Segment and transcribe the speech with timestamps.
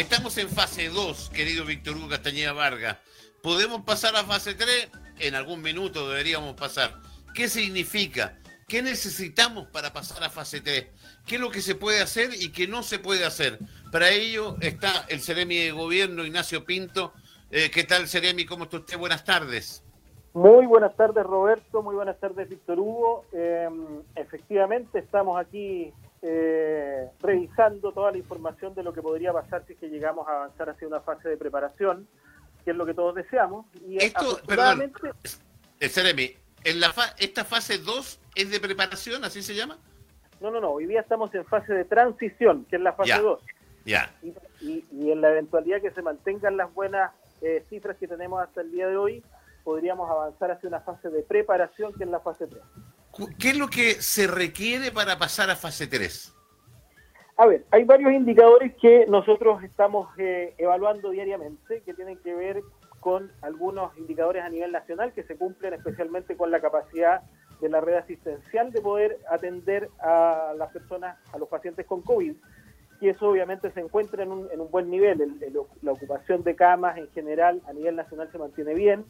[0.00, 2.98] estamos en fase 2, querido Víctor Hugo Castañeda Vargas.
[3.42, 4.90] ¿Podemos pasar a fase 3?
[5.18, 6.94] En algún minuto deberíamos pasar.
[7.34, 8.38] ¿Qué significa?
[8.68, 10.86] ¿Qué necesitamos para pasar a fase 3?
[11.26, 13.58] ¿Qué es lo que se puede hacer y qué no se puede hacer?
[13.90, 17.12] Para ello está el Ceremi de Gobierno, Ignacio Pinto.
[17.50, 18.44] Eh, ¿Qué tal, Ceremi?
[18.44, 18.98] ¿Cómo está usted?
[18.98, 19.82] Buenas tardes.
[20.32, 21.82] Muy buenas tardes, Roberto.
[21.82, 23.24] Muy buenas tardes, Víctor Hugo.
[23.32, 25.92] Em, efectivamente, estamos aquí
[26.22, 30.32] eh, revisando toda la información de lo que podría pasar si es que llegamos a
[30.32, 32.08] avanzar hacia una fase de preparación,
[32.64, 33.66] que es lo que todos deseamos.
[33.86, 34.92] Y Esto, perdón,
[36.64, 39.78] en la ¿esta fase 2 es de preparación, así se llama?
[40.40, 40.70] No, no, no.
[40.70, 43.40] Hoy día estamos en fase de transición, que es la fase 2.
[43.84, 44.12] Ya.
[44.22, 48.60] Y, y, en la eventualidad que se mantengan las buenas eh, cifras que tenemos hasta
[48.60, 49.24] el día de hoy,
[49.64, 52.62] podríamos avanzar hacia una fase de preparación, que es la fase 3.
[53.38, 56.34] ¿Qué es lo que se requiere para pasar a fase 3?
[57.36, 62.62] A ver, hay varios indicadores que nosotros estamos eh, evaluando diariamente, que tienen que ver
[63.00, 67.22] con algunos indicadores a nivel nacional que se cumplen especialmente con la capacidad
[67.60, 72.34] de la red asistencial de poder atender a las personas, a los pacientes con COVID,
[73.00, 75.18] y eso obviamente se encuentra en un, en un buen nivel.
[75.82, 79.04] la ocupación de camas en general a nivel nacional se mantiene bien.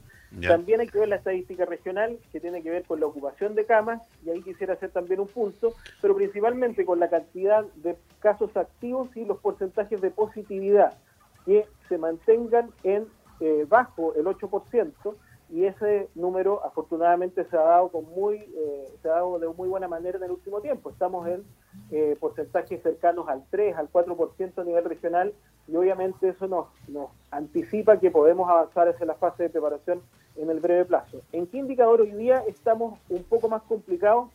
[0.47, 3.65] También hay que ver la estadística regional que tiene que ver con la ocupación de
[3.65, 5.73] camas, y ahí quisiera hacer también un punto,
[6.03, 10.99] pero principalmente con la cantidad de casos activos y los porcentajes de positividad
[11.47, 13.07] que se mantengan en
[13.41, 15.15] eh, bajo el 8%,
[15.51, 19.67] y ese número afortunadamente se ha dado con muy eh, se ha dado de muy
[19.67, 20.91] buena manera en el último tiempo.
[20.91, 21.43] Estamos en
[21.91, 25.33] eh, porcentajes cercanos al 3, al 4% a nivel regional
[25.67, 30.03] y obviamente eso nos, nos anticipa que podemos avanzar hacia la fase de preparación
[30.37, 31.21] en el breve plazo.
[31.33, 34.31] ¿En qué indicador hoy día estamos un poco más complicados?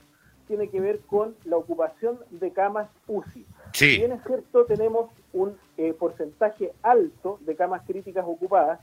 [0.47, 3.45] Tiene que ver con la ocupación de camas UCI.
[3.73, 3.97] Sí.
[3.97, 8.80] bien es cierto, tenemos un eh, porcentaje alto de camas críticas ocupadas,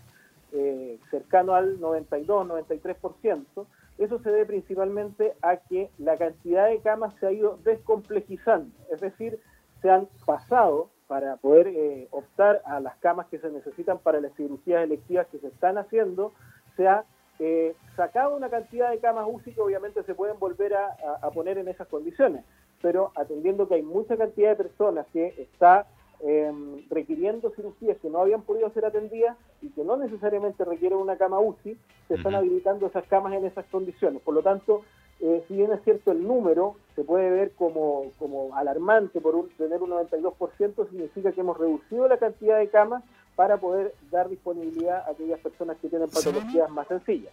[0.52, 3.66] eh, cercano al 92-93%.
[4.00, 8.98] Eso se debe principalmente a que la cantidad de camas se ha ido descomplejizando, es
[8.98, 9.38] decir,
[9.82, 14.32] se han pasado para poder eh, optar a las camas que se necesitan para las
[14.36, 16.32] cirugías electivas que se están haciendo,
[16.78, 17.04] se ha
[17.40, 21.58] eh, sacado una cantidad de camas UCI que obviamente se pueden volver a, a poner
[21.58, 22.42] en esas condiciones,
[22.80, 25.86] pero atendiendo que hay mucha cantidad de personas que está
[26.22, 26.52] eh,
[26.90, 31.40] requiriendo cirugías que no habían podido ser atendidas y que no necesariamente requieren una cama
[31.40, 31.76] UCI,
[32.08, 34.20] se están habilitando esas camas en esas condiciones.
[34.22, 34.82] Por lo tanto,
[35.20, 39.48] eh, si bien es cierto el número, se puede ver como, como alarmante por un,
[39.50, 43.04] tener un 92%, significa que hemos reducido la cantidad de camas
[43.36, 47.32] para poder dar disponibilidad a aquellas personas que tienen patologías más sencillas.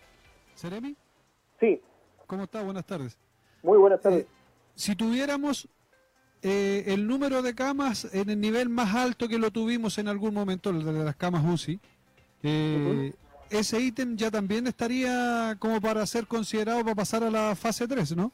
[0.56, 0.96] ¿Seremi?
[1.59, 1.81] Sí.
[2.25, 2.62] ¿Cómo está?
[2.62, 3.18] Buenas tardes.
[3.64, 4.24] Muy buenas tardes.
[4.24, 4.28] Eh,
[4.75, 5.68] si tuviéramos
[6.47, 10.34] eh, el número de camas en el nivel más alto que lo tuvimos en algún
[10.34, 11.78] momento, el de las camas UCI,
[12.44, 13.13] eh,
[13.50, 18.16] ese ítem ya también estaría como para ser considerado para pasar a la fase 3,
[18.16, 18.31] ¿no?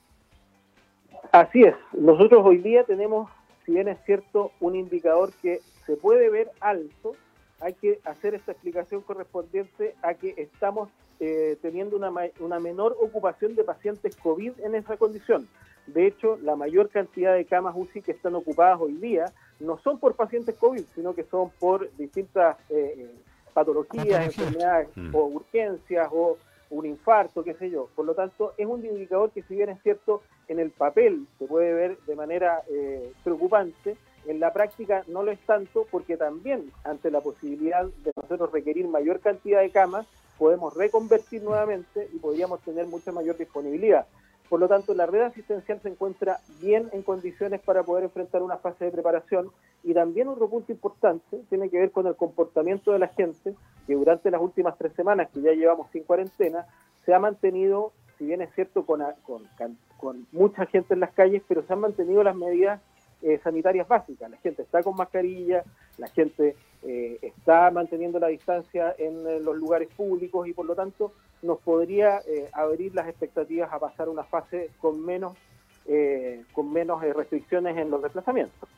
[1.32, 1.74] Así es.
[1.94, 3.32] Nosotros hoy día tenemos,
[3.66, 7.16] si bien es cierto, un indicador que se puede ver alto,
[7.60, 13.56] hay que hacer esta explicación correspondiente a que estamos eh, teniendo una, una menor ocupación
[13.56, 15.48] de pacientes COVID en esa condición.
[15.88, 19.26] De hecho, la mayor cantidad de camas UCI que están ocupadas hoy día
[19.60, 23.10] no son por pacientes COVID, sino que son por distintas eh,
[23.54, 25.16] patologías, enfermedades mm.
[25.16, 26.38] o urgencias o
[26.70, 27.88] un infarto, qué sé yo.
[27.96, 31.46] Por lo tanto, es un indicador que si bien es cierto, en el papel se
[31.46, 33.96] puede ver de manera eh, preocupante,
[34.26, 38.88] en la práctica no lo es tanto porque también ante la posibilidad de nosotros requerir
[38.88, 40.08] mayor cantidad de camas,
[40.38, 44.08] podemos reconvertir nuevamente y podríamos tener mucha mayor disponibilidad.
[44.50, 48.58] Por lo tanto, la red asistencial se encuentra bien en condiciones para poder enfrentar una
[48.58, 49.50] fase de preparación.
[49.84, 53.56] Y también otro punto importante tiene que ver con el comportamiento de la gente,
[53.88, 56.66] que durante las últimas tres semanas, que ya llevamos sin cuarentena,
[57.06, 61.64] se ha mantenido, si bien es cierto, con, con, mucha gente en las calles, pero
[61.64, 62.82] se han mantenido las medidas
[63.22, 64.30] eh, sanitarias básicas.
[64.30, 65.64] La gente está con mascarilla,
[65.98, 70.76] la gente eh, está manteniendo la distancia en eh, los lugares públicos y por lo
[70.76, 71.14] tanto
[71.44, 75.38] nos podría eh, abrir las expectativas a pasar una fase con menos
[75.86, 78.70] eh, con menos eh, restricciones en los desplazamientos.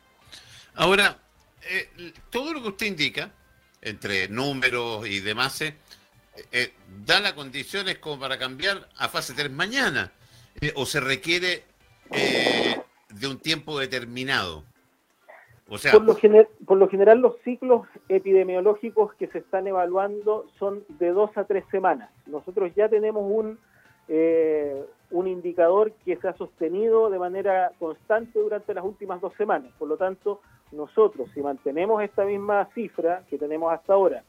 [0.73, 1.19] Ahora,
[2.31, 3.31] todo lo que usted indica,
[3.81, 5.63] entre números y demás,
[7.06, 10.11] da las condiciones como para cambiar a fase 3 mañana,
[10.73, 11.63] o se requiere
[12.09, 14.65] de un tiempo determinado
[15.67, 21.65] por, lo general los ciclos epidemiológicos que se están evaluando son de dos a tres
[21.71, 22.12] semanas.
[22.27, 23.57] Nosotros ya tenemos un,
[24.07, 29.71] eh, un indicador que se ha sostenido de manera constante durante las últimas dos semanas.
[29.79, 30.39] Por lo tanto,
[30.71, 34.23] nosotros, si mantenemos esta misma cifra que tenemos hasta ahora,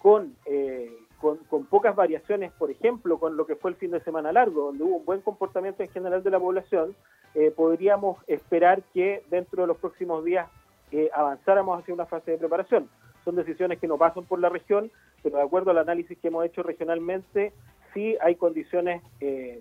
[0.00, 4.30] con, eh, con, pocas variaciones, por ejemplo, con lo que fue el fin de semana
[4.30, 6.94] largo, donde hubo un buen comportamiento en general de la población,
[7.34, 10.48] eh, podríamos esperar que dentro de los próximos días
[10.92, 12.88] eh, avanzáramos hacia una fase de preparación.
[13.24, 14.90] Son decisiones que no pasan por la región,
[15.22, 17.52] pero de acuerdo al análisis que hemos hecho regionalmente,
[17.92, 19.02] sí hay condiciones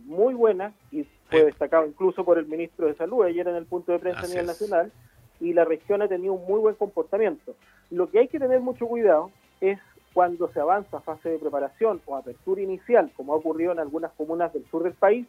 [0.04, 3.92] muy buenas y fue destacado incluso por el ministro de Salud ayer en el punto
[3.92, 4.92] de prensa a nivel nacional
[5.40, 7.56] y la región ha tenido un muy buen comportamiento.
[7.90, 9.32] Lo que hay que tener mucho cuidado
[9.62, 9.80] es
[10.14, 14.12] cuando se avanza a fase de preparación o apertura inicial, como ha ocurrido en algunas
[14.14, 15.28] comunas del sur del país,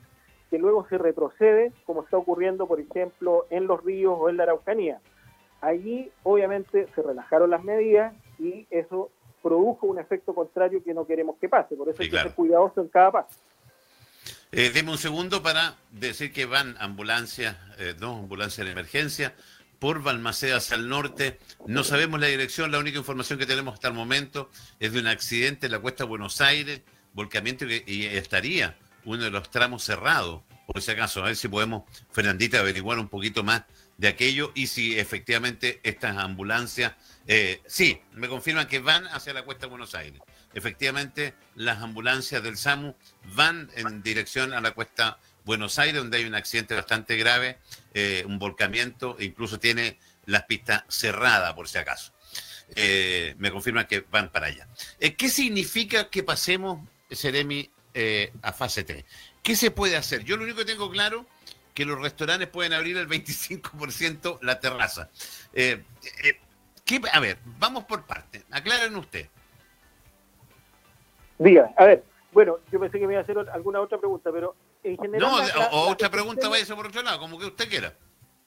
[0.49, 4.45] que luego se retrocede, como está ocurriendo, por ejemplo, en los ríos o en la
[4.45, 5.01] Araucanía.
[5.61, 9.11] Allí, obviamente, se relajaron las medidas y eso
[9.43, 11.77] produjo un efecto contrario que no queremos que pase.
[11.77, 13.39] Por eso hay que ser cuidadoso en cada paso.
[14.53, 19.35] Eh, deme un segundo para decir que van ambulancias, eh, dos ambulancias de emergencia,
[19.79, 21.39] por Balmaceda hacia el norte.
[21.67, 24.51] No sabemos la dirección, la única información que tenemos hasta el momento
[24.81, 26.83] es de un accidente en la cuesta de Buenos Aires,
[27.13, 31.85] volcamiento y estaría uno de los tramos cerrados, por si acaso, a ver si podemos,
[32.11, 33.63] Fernandita, averiguar un poquito más
[33.99, 36.95] de aquello y si efectivamente estas ambulancias,
[37.27, 40.21] eh, sí, me confirman que van hacia la cuesta Buenos Aires.
[40.55, 42.95] Efectivamente, las ambulancias del SAMU
[43.35, 47.59] van en dirección a la cuesta Buenos Aires, donde hay un accidente bastante grave,
[47.95, 52.13] eh, un volcamiento, e incluso tiene las pistas cerradas, por si acaso.
[52.75, 54.67] Eh, me confirman que van para allá.
[54.99, 57.71] ¿Qué significa que pasemos, Seremi,
[58.43, 59.05] a fase 3?
[59.43, 60.25] ¿Qué se puede hacer?
[60.25, 61.27] Yo lo único que tengo claro
[61.77, 65.11] que los restaurantes pueden abrir el 25% la terraza.
[67.13, 68.45] a ver, vamos por parte.
[68.51, 69.27] Aclaren usted.
[71.39, 72.03] Diga, a ver,
[72.33, 74.57] bueno, yo pensé que me iba a hacer alguna otra pregunta, pero
[75.19, 75.37] no,
[75.71, 77.93] o, otra pregunta vaya por otro lado, como que usted quiera.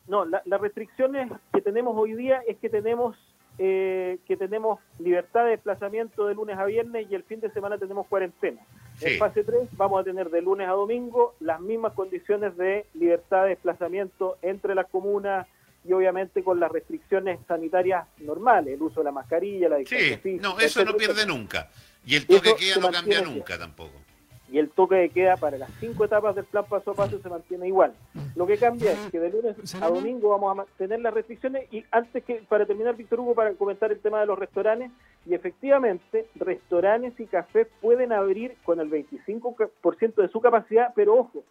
[0.08, 3.16] No, las restricciones que tenemos hoy día es que tenemos
[3.60, 7.78] eh, que tenemos libertad de desplazamiento de lunes a viernes y el fin de semana
[7.78, 8.62] tenemos cuarentena.
[9.02, 13.44] En fase 3 vamos a tener de lunes a domingo las mismas condiciones de libertad
[13.44, 15.48] de desplazamiento entre las comunas
[15.86, 20.38] y obviamente con las restricciones sanitarias normales, el uso de la mascarilla, la distancia Sí,
[20.42, 21.70] no, eso no pierde nunca.
[22.06, 24.09] Y el toque queda no cambia nunca tampoco
[24.52, 27.30] y el toque de queda para las cinco etapas del plan paso a paso se
[27.30, 27.94] mantiene igual.
[28.36, 31.84] Lo que cambia es que de lunes a domingo vamos a mantener las restricciones y
[31.92, 34.92] antes que, para terminar, Víctor Hugo, para comentar el tema de los restaurantes,
[35.26, 41.44] y efectivamente, restaurantes y cafés pueden abrir con el 25% de su capacidad, pero ojo,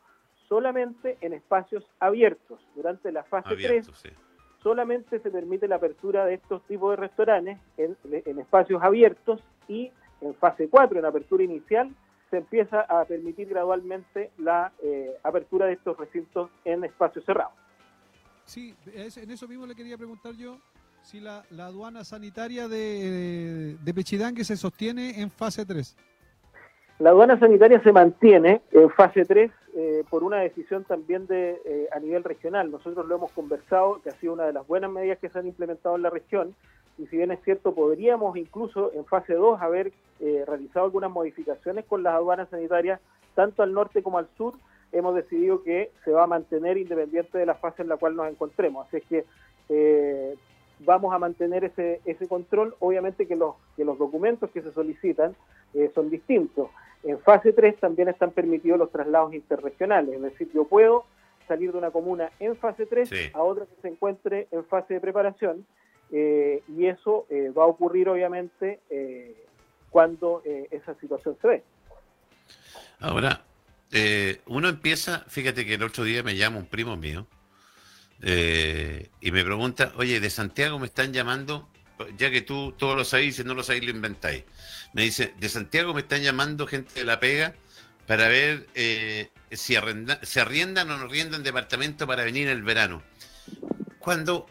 [0.49, 2.61] solamente en espacios abiertos.
[2.75, 3.87] Durante la fase 3
[4.63, 9.93] solamente se permite la apertura de estos tipos de restaurantes en, en espacios abiertos y
[10.21, 11.95] en fase 4, en apertura inicial,
[12.31, 17.55] se empieza a permitir gradualmente la eh, apertura de estos recintos en espacios cerrados.
[18.45, 20.59] Sí, en eso mismo le quería preguntar yo
[21.03, 25.97] si la, aduana sanitaria de, de Pechidangue se sostiene en fase 3.
[26.99, 31.89] La aduana sanitaria se mantiene en fase 3 eh, por una decisión también de eh,
[31.93, 32.71] a nivel regional.
[32.73, 35.47] Nosotros lo hemos conversado, que ha sido una de las buenas medidas que se han
[35.47, 36.57] implementado en la región,
[36.99, 41.85] y si bien es cierto, podríamos incluso en fase 2 haber eh, realizado algunas modificaciones
[41.85, 43.01] con las aduanas sanitarias,
[43.35, 44.55] tanto al norte como al sur,
[44.91, 48.29] hemos decidido que se va a mantener independiente de la fase en la cual nos
[48.29, 48.87] encontremos.
[48.87, 49.25] Así es que
[49.69, 50.35] eh,
[50.81, 52.75] vamos a mantener ese, ese control.
[52.81, 55.37] Obviamente que los, que los documentos que se solicitan
[55.75, 56.69] eh, son distintos.
[57.05, 61.05] En fase 3 también están permitidos los traslados interregionales, es decir, yo puedo
[61.47, 65.01] salir de una comuna en fase 3 a otra que se encuentre en fase de
[65.01, 65.65] preparación
[66.11, 69.45] eh, y eso eh, va a ocurrir obviamente eh,
[69.91, 71.63] cuando esa situación se ve.
[73.01, 73.43] Ahora,
[74.47, 77.27] uno empieza, fíjate que el otro día me llama un primo mío
[78.21, 81.69] y me pregunta, oye, de Santiago me están llamando,
[82.19, 84.45] ya que tú todos lo sabéis, si no lo sabéis lo inventáis.
[84.93, 87.55] Me dice, de Santiago me están llamando gente de la pega
[88.07, 89.75] para ver si
[90.23, 93.03] se arriendan o no arriendan departamento para venir el verano.
[94.01, 94.47] Cuando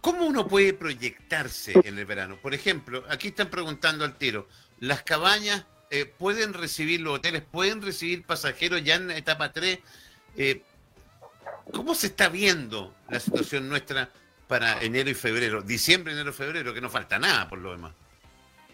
[0.00, 2.36] ¿Cómo uno puede proyectarse en el verano?
[2.40, 4.46] Por ejemplo, aquí están preguntando al tiro,
[4.80, 9.78] ¿las cabañas eh, pueden recibir, los hoteles pueden recibir pasajeros ya en etapa 3?
[10.36, 10.62] Eh,
[11.72, 14.10] ¿Cómo se está viendo la situación nuestra
[14.46, 15.62] para enero y febrero?
[15.62, 17.92] Diciembre, enero febrero, que no falta nada por lo demás.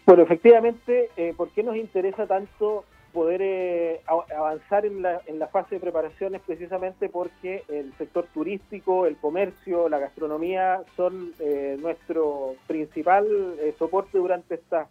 [0.05, 5.47] Bueno, efectivamente, eh, ¿por qué nos interesa tanto poder eh, avanzar en la, en la
[5.47, 12.55] fase de preparaciones precisamente porque el sector turístico, el comercio, la gastronomía son eh, nuestro
[12.67, 13.25] principal
[13.59, 14.87] eh, soporte durante estas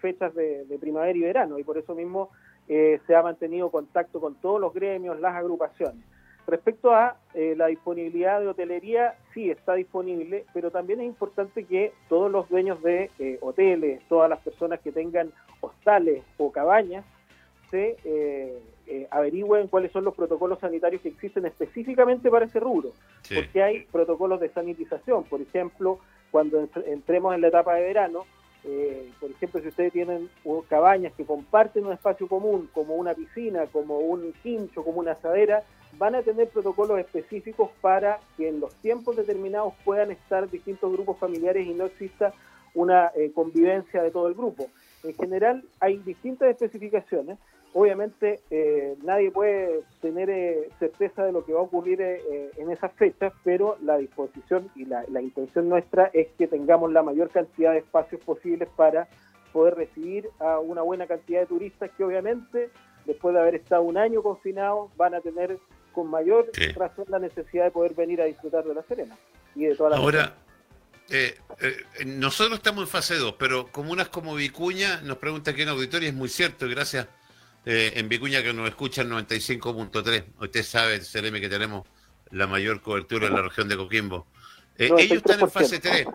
[0.00, 2.30] fechas de, primavera y verano y por eso mismo
[2.66, 6.02] se ha mantenido contacto con todos los gremios, las agrupaciones.
[6.46, 11.92] Respecto a eh, la disponibilidad de hotelería, sí está disponible, pero también es importante que
[12.08, 17.04] todos los dueños de eh, hoteles, todas las personas que tengan hostales o cabañas,
[17.72, 22.92] se eh, averigüen cuáles son los protocolos sanitarios que existen específicamente para ese rubro,
[23.34, 25.24] porque hay protocolos de sanitización.
[25.24, 25.98] Por ejemplo,
[26.30, 28.26] cuando entremos en la etapa de verano,
[28.64, 30.28] eh, por ejemplo, si ustedes tienen
[30.68, 35.64] cabañas que comparten un espacio común, como una piscina, como un quincho, como una asadera,
[35.98, 41.18] van a tener protocolos específicos para que en los tiempos determinados puedan estar distintos grupos
[41.18, 42.32] familiares y no exista
[42.74, 44.68] una eh, convivencia de todo el grupo.
[45.02, 47.38] En general hay distintas especificaciones,
[47.74, 52.70] Obviamente eh, nadie puede tener eh, certeza de lo que va a ocurrir eh, en
[52.70, 57.72] esas fechas, pero la disposición y la, intención nuestra es que tengamos la mayor cantidad
[57.72, 59.08] de espacios posibles para
[59.54, 62.70] poder recibir a una buena cantidad de turistas que obviamente
[63.06, 65.58] después de haber estado un año confinados van a tener
[65.92, 69.16] con mayor razón la necesidad de poder venir a disfrutar de La Serena
[69.54, 70.34] y de toda la Ahora,
[72.04, 76.14] nosotros estamos en fase 2, pero comunas como Vicuña nos pregunta aquí en auditorio, es
[76.14, 77.08] muy cierto, gracias
[77.64, 80.24] eh, en Vicuña que nos escuchan 95.3.
[80.40, 81.86] Usted sabe, Cereme, que tenemos
[82.30, 84.26] la mayor cobertura en la región de Coquimbo.
[84.78, 86.06] Eh, ellos están en fase 3.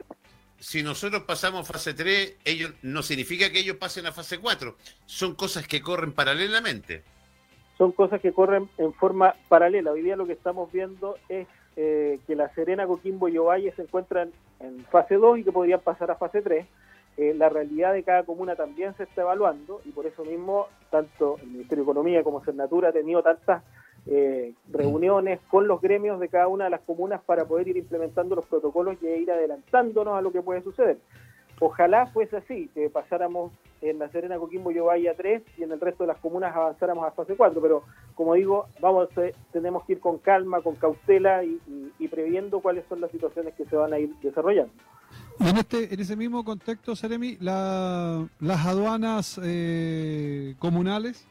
[0.60, 4.76] Si nosotros pasamos fase 3, ellos no significa que ellos pasen a fase 4.
[5.06, 7.04] Son cosas que corren paralelamente.
[7.78, 9.92] Son cosas que corren en forma paralela.
[9.92, 13.84] Hoy día lo que estamos viendo es eh, que La Serena, Coquimbo y Ovalle se
[13.84, 16.66] encuentran en fase 2 y que podrían pasar a fase 3
[17.18, 21.38] eh, la realidad de cada comuna también se está evaluando y por eso mismo tanto
[21.42, 23.64] el Ministerio de Economía como Cernatura ha tenido tantas
[24.06, 28.36] eh, reuniones con los gremios de cada una de las comunas para poder ir implementando
[28.36, 31.00] los protocolos y ir adelantándonos a lo que puede suceder.
[31.60, 35.72] Ojalá fuese así, que pasáramos en La Serena, Coquimbo y Ovalle a 3 y en
[35.72, 37.82] el resto de las comunas avanzáramos a fase 4, pero
[38.14, 39.10] como digo, vamos
[39.52, 43.76] tenemos que ir con calma, con cautela y previendo cuáles son las situaciones que se
[43.76, 44.72] van a ir desarrollando.
[45.40, 51.28] En, este, en ese mismo contexto, Seremi, las aduanas eh, comunales.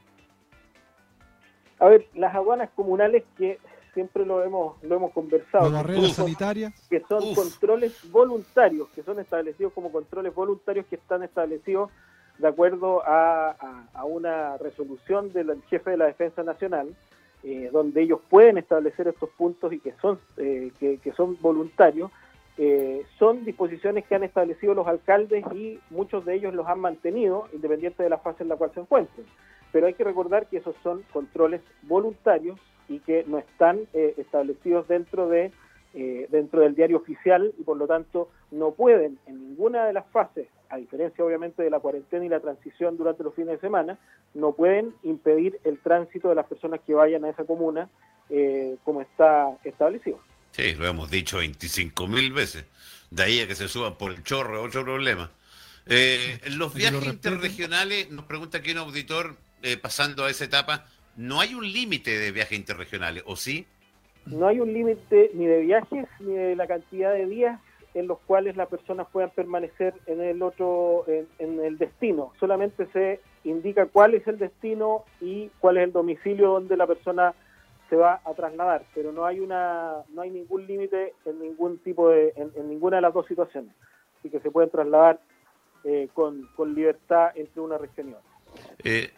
[1.78, 3.58] A ver, las aduanas comunales que
[3.92, 5.70] siempre lo hemos lo hemos conversado.
[5.70, 6.72] barreras sanitarias.
[6.88, 11.90] Que son controles voluntarios, que son establecidos como controles voluntarios que están establecidos
[12.38, 13.56] de acuerdo a,
[14.04, 16.94] una resolución del jefe de la Defensa Nacional,
[17.42, 22.10] eh, donde ellos pueden establecer estos puntos y que son, eh, que, que son voluntarios
[22.58, 27.48] eh, son disposiciones que han establecido los alcaldes y muchos de ellos los han mantenido,
[27.52, 29.26] independiente de la fase en la cual se encuentren.
[29.72, 32.58] Pero hay que recordar que esos son controles voluntarios
[32.88, 35.52] y que no están eh, establecidos dentro de
[35.98, 40.06] eh, dentro del diario oficial y por lo tanto no pueden en ninguna de las
[40.08, 43.98] fases, a diferencia obviamente de la cuarentena y la transición durante los fines de semana,
[44.34, 47.88] no pueden impedir el tránsito de las personas que vayan a esa comuna
[48.84, 50.18] como está establecido.
[50.56, 52.64] Sí, lo hemos dicho 25 mil veces.
[53.10, 55.30] De ahí a que se suban por el chorro, otro problema.
[55.86, 61.40] Eh, los viajes interregionales, nos pregunta aquí un auditor, eh, pasando a esa etapa, ¿no
[61.40, 63.66] hay un límite de viajes interregionales, o sí?
[64.25, 67.60] No hay un límite ni de viajes ni de la cantidad de días
[67.92, 71.04] en los cuales las personas puedan permanecer en el otro,
[71.38, 72.32] en el destino.
[72.40, 77.34] Solamente se indica cuál es el destino y cuál es el domicilio donde la persona
[77.88, 82.09] se va a trasladar, pero no hay una no hay ningún límite en ningún tipo
[82.11, 83.73] de en, ninguna de las dos situaciones,
[84.19, 85.21] así que se pueden trasladar
[85.85, 88.31] eh, con, libertad entre una región y otra.
[88.83, 89.12] Eh,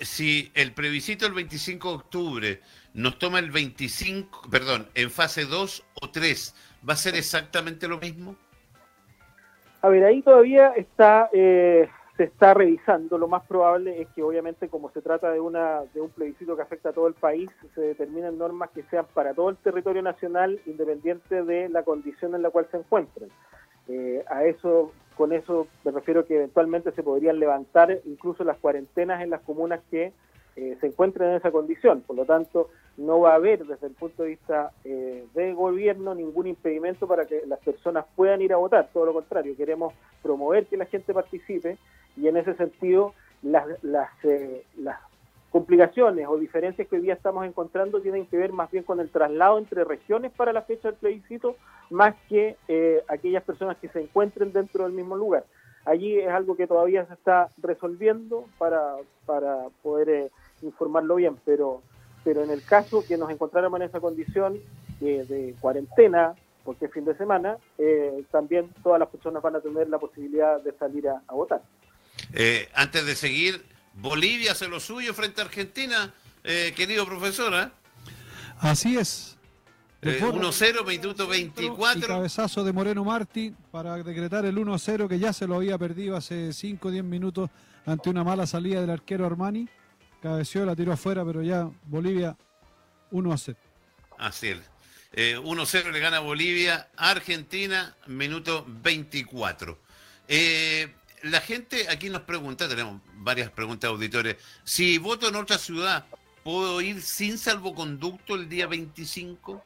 [0.00, 2.60] si el plebiscito el 25 de octubre
[2.94, 6.54] nos toma el 25, perdón, en fase 2 o 3,
[6.88, 8.36] ¿va a ser exactamente lo mismo?
[9.82, 13.16] A ver, ahí todavía está eh, se está revisando.
[13.16, 16.62] Lo más probable es que obviamente como se trata de, una, de un plebiscito que
[16.62, 20.60] afecta a todo el país, se determinen normas que sean para todo el territorio nacional
[20.66, 23.30] independiente de la condición en la cual se encuentren.
[23.86, 29.22] Eh, a eso, con eso me refiero que eventualmente se podrían levantar incluso las cuarentenas
[29.22, 30.12] en las comunas que
[30.56, 32.00] eh, se encuentren en esa condición.
[32.00, 36.16] Por lo tanto, no va a haber desde el punto de vista eh, del gobierno
[36.16, 38.88] ningún impedimento para que las personas puedan ir a votar.
[38.92, 41.78] Todo lo contrario, queremos promover que la gente participe
[42.20, 43.66] y en ese sentido las,
[44.24, 44.98] eh, las
[45.50, 49.10] complicaciones o diferencias que hoy día estamos encontrando tienen que ver más bien con el
[49.10, 51.56] traslado entre regiones para la fecha del plebiscito,
[51.90, 55.44] más que eh, aquellas personas que se encuentren dentro del mismo lugar.
[55.84, 61.80] Allí es algo que todavía se está resolviendo para, para poder eh, informarlo bien, pero,
[62.24, 64.58] pero en el caso que nos encontráramos en esa condición
[65.00, 66.34] de cuarentena,
[66.64, 67.56] porque es fin de semana,
[68.32, 71.62] también todas las personas van a tener la posibilidad de salir a votar.
[72.32, 76.12] Eh, antes de seguir, Bolivia hace lo suyo frente a Argentina,
[76.44, 77.54] eh, querido profesor.
[77.54, 77.68] ¿eh?
[78.60, 79.36] Así es.
[80.02, 81.98] Eh, 1-0, minuto 24.
[81.98, 86.16] Y cabezazo de Moreno Martí para decretar el 1-0 que ya se lo había perdido
[86.16, 87.50] hace 5 o 10 minutos
[87.84, 89.68] ante una mala salida del arquero Armani.
[90.22, 92.36] Cabeció, la tiró afuera, pero ya Bolivia
[93.10, 93.56] 1-0.
[94.18, 94.58] Así es.
[95.12, 99.78] Eh, 1-0 le gana Bolivia, Argentina, minuto 24.
[100.28, 106.04] Eh, la gente aquí nos pregunta, tenemos varias preguntas auditores, si voto en otra ciudad,
[106.44, 109.62] ¿puedo ir sin salvoconducto el día 25?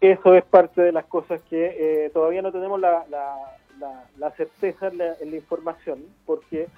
[0.00, 4.98] Eso es parte de las cosas que eh, todavía no tenemos la, la, certeza en
[4.98, 6.68] la, información, porque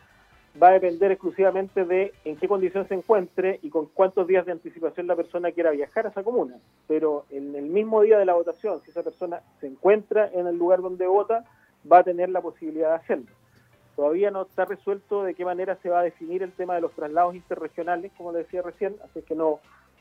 [0.60, 4.52] va a depender exclusivamente de en qué condición se encuentre y con cuántos días de
[4.52, 6.56] anticipación la persona quiera viajar a esa comuna.
[6.86, 10.56] Pero en el mismo día de la votación, si esa persona se encuentra en el
[10.56, 11.44] lugar donde vota,
[11.90, 13.37] va a tener la posibilidad de hacerlo.
[13.98, 16.94] Todavía no está resuelto de qué manera se va a definir el tema de los
[16.94, 19.58] traslados interregionales, como le decía recién, así que no,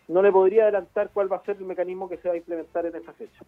[0.08, 2.86] no le podría adelantar cuál va a ser el mecanismo que se va a implementar
[2.86, 3.44] en esa fecha.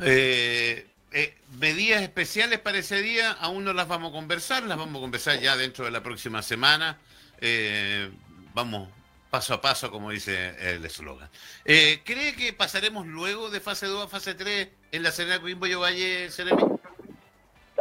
[0.00, 4.98] Eh, eh, medidas especiales para ese día aún no las vamos a conversar, las vamos
[4.98, 6.98] a conversar ya dentro de la próxima semana.
[7.40, 8.10] Eh,
[8.52, 8.90] vamos
[9.30, 11.30] paso a paso, como dice el eslogan.
[11.64, 16.30] ¿Cree que pasaremos luego de fase 2 a fase 3 en la Serena Coimbo Valle,
[16.30, 16.62] Seremi?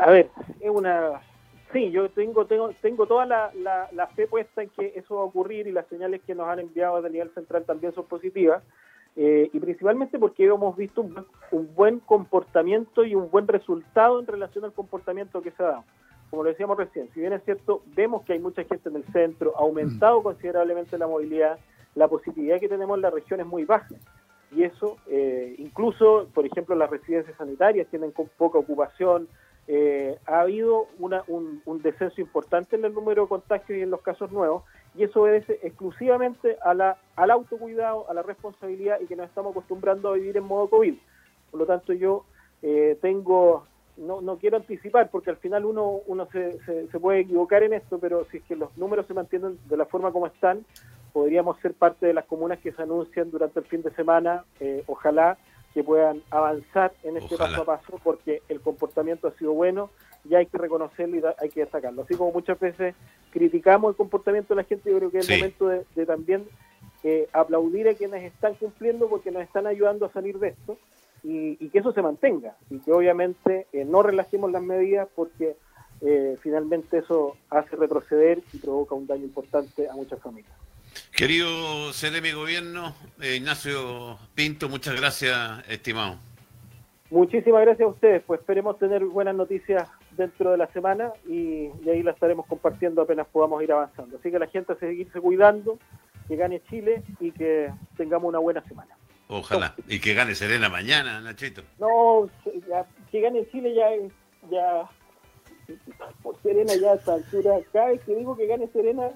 [0.01, 0.29] A ver,
[0.61, 1.19] es una
[1.71, 5.25] Sí, yo tengo tengo tengo toda la, la, fe puesta en que eso va a
[5.25, 8.63] ocurrir y las señales que nos han enviado a nivel central también son positivas.
[9.15, 14.27] Eh, y principalmente porque hemos visto un, un, buen comportamiento y un buen resultado en
[14.27, 15.83] relación al comportamiento que se ha dado.
[16.29, 19.03] Como lo decíamos recién, si bien es cierto, vemos que hay mucha gente en el
[19.05, 20.23] centro, ha aumentado mm.
[20.23, 21.59] considerablemente la movilidad,
[21.95, 23.95] la positividad que tenemos en la región es muy baja.
[24.55, 29.27] Y eso, eh, incluso, por ejemplo, las residencias sanitarias tienen poca ocupación,
[29.71, 34.31] eh, ha habido un, descenso importante en el número de contagios y en los casos
[34.31, 34.63] nuevos,
[34.95, 39.51] y eso obedece exclusivamente a la, al autocuidado, a la responsabilidad y que nos estamos
[39.51, 40.95] acostumbrando a vivir en modo COVID.
[41.51, 42.25] Por lo tanto, yo
[42.63, 47.61] eh, tengo, no, no quiero anticipar, porque al final uno, uno se, se, puede equivocar
[47.61, 50.65] en esto, pero si es que los números se mantienen de la forma como están,
[51.13, 54.83] podríamos ser parte de las comunas que se anuncian durante el fin de semana, eh,
[54.87, 55.37] ojalá
[55.73, 59.89] que puedan avanzar en este paso a paso porque el comportamiento ha sido bueno
[60.27, 62.01] y hay que reconocerlo y hay que destacarlo.
[62.01, 62.95] Así como muchas veces
[63.31, 66.47] criticamos el comportamiento de la gente, yo creo que es el momento de, también
[67.03, 70.77] eh, aplaudir a quienes están cumpliendo porque nos están ayudando a salir de esto
[71.23, 75.55] y, que eso se mantenga y que obviamente eh, no relajemos las medidas porque
[76.01, 80.53] eh, finalmente eso hace retroceder y provoca un daño importante a muchas familias.
[81.11, 86.17] Querido CDM Gobierno, eh, Ignacio Pinto, muchas gracias, estimado.
[87.11, 92.03] Muchísimas gracias a ustedes, pues esperemos tener buenas noticias dentro de la semana y, ahí
[92.03, 94.17] las estaremos compartiendo apenas podamos ir avanzando.
[94.17, 95.79] Así que la gente a seguirse cuidando,
[96.27, 98.95] que gane Chile y que tengamos una buena semana.
[99.27, 101.63] Ojalá, y que gane Serena mañana, Nachito.
[101.79, 102.29] No,
[103.11, 103.89] que gane Chile ya,
[104.51, 104.89] ya,
[106.21, 109.09] por Serena ya a esta altura, cada vez que digo que gane Serena,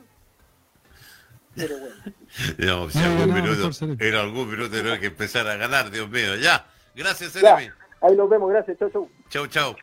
[1.55, 2.89] pero bueno.
[2.91, 6.35] si algún minuto, en algún minuto tenemos que empezar a ganar, Dios mío.
[6.35, 7.35] Ya, gracias.
[8.01, 8.77] Ahí nos vemos, gracias.
[8.77, 9.09] Chau, chau.
[9.29, 9.75] Chau, chau.